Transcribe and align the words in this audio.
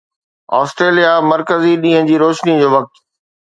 Australia 0.59 1.11
مرڪزي 1.31 1.73
ڏينهن 1.85 2.11
جي 2.11 2.15
روشني 2.27 2.59
جو 2.61 2.67
وقت 2.77 3.03